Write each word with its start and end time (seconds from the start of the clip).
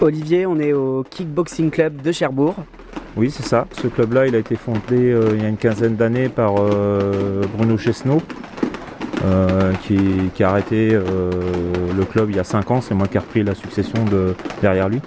Olivier, 0.00 0.46
on 0.46 0.60
est 0.60 0.72
au 0.72 1.04
Kickboxing 1.08 1.70
Club 1.70 2.02
de 2.02 2.12
Cherbourg. 2.12 2.54
Oui, 3.16 3.32
c'est 3.32 3.44
ça. 3.44 3.66
Ce 3.72 3.88
club-là, 3.88 4.28
il 4.28 4.34
a 4.36 4.38
été 4.38 4.54
fondé 4.54 4.80
euh, 4.92 5.30
il 5.34 5.42
y 5.42 5.44
a 5.44 5.48
une 5.48 5.56
quinzaine 5.56 5.96
d'années 5.96 6.28
par 6.28 6.54
euh, 6.58 7.42
Bruno 7.56 7.76
Chesneau, 7.76 8.22
euh, 9.24 9.72
qui, 9.82 9.98
qui, 10.34 10.44
a 10.44 10.50
arrêté 10.50 10.90
le 10.90 12.04
club 12.04 12.30
il 12.30 12.36
y 12.36 12.38
a 12.38 12.44
5 12.44 12.70
ans. 12.70 12.80
C'est 12.80 12.94
moi 12.94 13.08
qui 13.08 13.16
ai 13.16 13.20
repris 13.20 13.42
la 13.42 13.56
succession 13.56 14.04
de, 14.04 14.34
derrière 14.62 14.88
lui. 14.88 15.00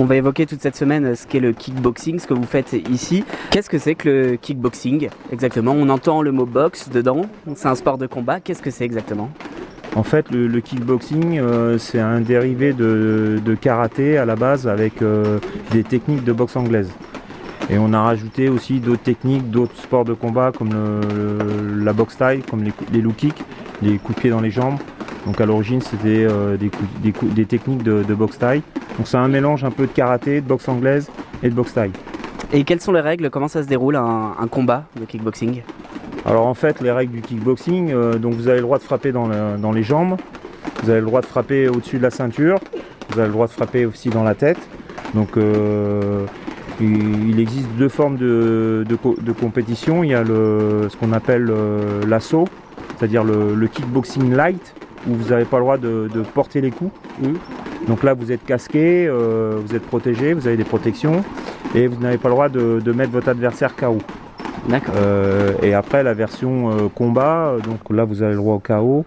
On 0.00 0.04
va 0.04 0.16
évoquer 0.16 0.46
toute 0.46 0.62
cette 0.62 0.74
semaine 0.74 1.14
ce 1.14 1.26
qu'est 1.26 1.38
le 1.38 1.52
kickboxing, 1.52 2.18
ce 2.18 2.26
que 2.26 2.34
vous 2.34 2.42
faites 2.42 2.72
ici. 2.90 3.24
Qu'est-ce 3.50 3.70
que 3.70 3.78
c'est 3.78 3.94
que 3.94 4.08
le 4.08 4.36
kickboxing 4.36 5.10
exactement? 5.30 5.72
On 5.72 5.88
entend 5.90 6.22
le 6.22 6.32
mot 6.32 6.46
box 6.46 6.88
dedans, 6.88 7.26
c'est 7.54 7.68
un 7.68 7.76
sport 7.76 7.98
de 7.98 8.08
combat. 8.08 8.40
Qu'est-ce 8.40 8.62
que 8.62 8.70
c'est 8.70 8.84
exactement? 8.84 9.30
En 9.94 10.02
fait, 10.02 10.30
le, 10.30 10.60
kickboxing, 10.60 11.38
euh, 11.38 11.76
c'est 11.78 12.00
un 12.00 12.20
dérivé 12.20 12.72
de, 12.72 13.56
karaté 13.60 14.16
à 14.16 14.24
la 14.24 14.36
base 14.36 14.66
avec 14.66 15.02
euh, 15.02 15.38
des 15.70 15.84
techniques 15.84 16.24
de 16.24 16.32
boxe 16.32 16.56
anglaise. 16.56 16.90
Et 17.70 17.78
on 17.78 17.92
a 17.92 18.00
rajouté 18.00 18.48
aussi 18.48 18.80
d'autres 18.80 19.02
techniques, 19.02 19.50
d'autres 19.50 19.76
sports 19.76 20.04
de 20.04 20.14
combat 20.14 20.50
comme 20.56 20.70
la 21.84 21.92
boxe 21.92 22.16
taille, 22.16 22.42
comme 22.42 22.64
les, 22.64 22.72
les 22.92 23.00
low 23.00 23.12
kicks, 23.12 23.42
les 23.82 23.98
coups 23.98 24.16
de 24.16 24.20
pied 24.20 24.30
dans 24.30 24.40
les 24.40 24.50
jambes. 24.50 24.78
Donc 25.26 25.40
à 25.40 25.46
l'origine, 25.46 25.80
c'était 25.80 26.26
euh, 26.28 26.56
des, 26.56 27.46
techniques 27.46 27.82
de, 27.82 28.14
boxe 28.14 28.38
taille. 28.38 28.62
Donc 28.96 29.06
c'est 29.06 29.16
un 29.16 29.28
mélange 29.28 29.64
un 29.64 29.70
peu 29.70 29.86
de 29.86 29.92
karaté, 29.92 30.40
de 30.40 30.46
boxe 30.46 30.68
anglaise 30.68 31.08
et 31.42 31.48
de 31.48 31.54
boxe 31.54 31.74
taille. 31.74 31.92
Et 32.52 32.64
quelles 32.64 32.80
sont 32.80 32.92
les 32.92 33.00
règles? 33.00 33.30
Comment 33.30 33.48
ça 33.48 33.62
se 33.62 33.68
déroule 33.68 33.96
un 33.96 34.46
combat 34.50 34.84
de 34.98 35.04
kickboxing? 35.04 35.62
Alors 36.24 36.46
en 36.46 36.54
fait, 36.54 36.80
les 36.80 36.90
règles 36.90 37.12
du 37.12 37.20
kickboxing, 37.20 37.92
euh, 37.92 38.14
donc 38.14 38.34
vous 38.34 38.48
avez 38.48 38.58
le 38.58 38.62
droit 38.62 38.78
de 38.78 38.84
frapper 38.84 39.10
dans, 39.10 39.72
les 39.72 39.82
jambes, 39.82 40.16
vous 40.82 40.90
avez 40.90 41.00
le 41.00 41.06
droit 41.06 41.20
de 41.20 41.26
frapper 41.26 41.68
au-dessus 41.68 41.98
de 41.98 42.02
la 42.02 42.10
ceinture, 42.10 42.58
vous 43.10 43.18
avez 43.18 43.28
le 43.28 43.32
droit 43.32 43.46
de 43.46 43.52
frapper 43.52 43.86
aussi 43.86 44.08
dans 44.08 44.22
la 44.22 44.34
tête. 44.34 44.58
Donc 45.14 45.36
euh, 45.36 46.24
il 46.80 47.38
existe 47.40 47.68
deux 47.76 47.88
formes 47.88 48.16
de, 48.16 48.84
compétition. 49.40 50.04
Il 50.04 50.10
y 50.10 50.14
a 50.14 50.22
le, 50.22 50.88
ce 50.88 50.96
qu'on 50.96 51.12
appelle 51.12 51.48
euh, 51.50 52.02
l'assaut, 52.06 52.46
c'est-à-dire 52.96 53.24
le, 53.24 53.66
kickboxing 53.66 54.32
light, 54.34 54.74
où 55.08 55.14
vous 55.14 55.30
n'avez 55.30 55.44
pas 55.44 55.56
le 55.56 55.64
droit 55.64 55.76
de, 55.76 56.08
porter 56.34 56.60
les 56.60 56.70
coups. 56.70 56.92
Mmh. 57.20 57.32
Donc 57.88 58.04
là, 58.04 58.14
vous 58.14 58.30
êtes 58.30 58.44
casqué, 58.44 59.10
vous 59.10 59.74
êtes 59.74 59.82
protégé, 59.82 60.34
vous 60.34 60.46
avez 60.46 60.56
des 60.56 60.64
protections, 60.64 61.24
et 61.74 61.88
vous 61.88 62.00
n'avez 62.00 62.18
pas 62.18 62.28
le 62.28 62.34
droit 62.34 62.48
de, 62.48 62.92
mettre 62.92 63.10
votre 63.10 63.28
adversaire 63.28 63.74
KO. 63.74 63.98
Euh, 64.70 65.52
et 65.62 65.74
après 65.74 66.02
la 66.02 66.14
version 66.14 66.70
euh, 66.70 66.88
combat, 66.88 67.56
donc 67.64 67.94
là 67.94 68.04
vous 68.04 68.22
avez 68.22 68.32
le 68.32 68.38
droit 68.38 68.54
au 68.54 68.58
KO. 68.58 69.04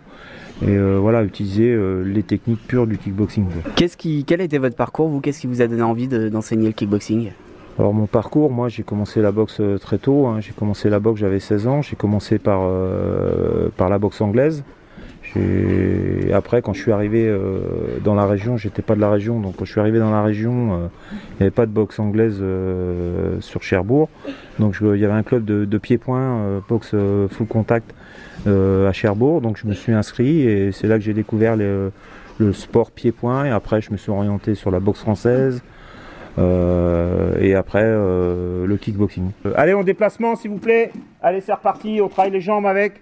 Et 0.61 0.69
euh, 0.69 0.97
voilà, 1.01 1.23
utiliser 1.23 1.77
les 2.05 2.23
techniques 2.23 2.65
pures 2.65 2.87
du 2.87 2.97
kickboxing. 2.97 3.45
Qu'est-ce 3.75 3.97
qui, 3.97 4.23
quel 4.23 4.39
a 4.39 4.45
été 4.45 4.57
votre 4.57 4.77
parcours, 4.77 5.09
vous? 5.09 5.19
Qu'est-ce 5.19 5.41
qui 5.41 5.47
vous 5.47 5.61
a 5.61 5.67
donné 5.67 5.81
envie 5.81 6.07
d'enseigner 6.07 6.67
le 6.67 6.71
kickboxing? 6.71 7.31
Alors 7.77 7.93
mon 7.93 8.05
parcours, 8.05 8.51
moi 8.51 8.69
j'ai 8.69 8.83
commencé 8.83 9.21
la 9.21 9.33
boxe 9.33 9.61
très 9.81 9.97
tôt, 9.97 10.27
hein. 10.27 10.39
j'ai 10.39 10.53
commencé 10.53 10.89
la 10.89 11.01
boxe, 11.01 11.19
j'avais 11.19 11.41
16 11.41 11.67
ans, 11.67 11.81
j'ai 11.81 11.97
commencé 11.97 12.39
par, 12.39 12.61
par 13.75 13.89
la 13.89 13.97
boxe 13.97 14.21
anglaise, 14.21 14.63
et 15.37 16.33
après, 16.33 16.61
quand 16.61 16.73
je 16.73 16.81
suis 16.81 16.91
arrivé 16.91 17.27
euh, 17.27 17.99
dans 18.03 18.15
la 18.15 18.25
région, 18.25 18.57
j'étais 18.57 18.81
pas 18.81 18.95
de 18.95 19.01
la 19.01 19.09
région, 19.09 19.39
donc 19.39 19.57
quand 19.57 19.65
je 19.65 19.71
suis 19.71 19.79
arrivé 19.79 19.99
dans 19.99 20.11
la 20.11 20.23
région, 20.23 20.73
euh, 20.73 20.87
il 21.11 21.17
n'y 21.39 21.41
avait 21.41 21.51
pas 21.51 21.65
de 21.65 21.71
boxe 21.71 21.99
anglaise 21.99 22.37
euh, 22.41 23.39
sur 23.41 23.61
Cherbourg. 23.61 24.09
Donc 24.59 24.77
il 24.81 24.99
y 24.99 25.05
avait 25.05 25.13
un 25.13 25.23
club 25.23 25.43
de, 25.43 25.77
pied-point, 25.77 26.61
boxe 26.69 26.95
full 27.29 27.47
contact 27.47 27.93
à 28.45 28.91
Cherbourg. 28.93 29.41
Donc 29.41 29.57
je 29.57 29.67
me 29.67 29.73
suis 29.73 29.91
inscrit 29.91 30.41
et 30.41 30.71
c'est 30.71 30.87
là 30.87 30.97
que 30.97 31.03
j'ai 31.03 31.13
découvert 31.13 31.57
le 31.57 31.91
sport 32.53 32.91
pied-point. 32.91 33.45
Et 33.45 33.49
après, 33.49 33.81
je 33.81 33.91
me 33.91 33.97
suis 33.97 34.11
orienté 34.11 34.55
sur 34.55 34.71
la 34.71 34.79
boxe 34.79 35.01
française. 35.01 35.61
et 36.37 37.53
après 37.53 37.83
le 37.83 38.77
kickboxing. 38.79 39.31
allez, 39.55 39.73
en 39.73 39.83
déplacement 39.83 40.37
s'il 40.37 40.51
vous 40.51 40.57
plaît. 40.57 40.93
Allez, 41.21 41.41
c'est 41.41 41.53
reparti, 41.53 41.99
on 42.01 42.07
travaille 42.07 42.31
les 42.31 42.41
jambes 42.41 42.65
avec. 42.65 43.01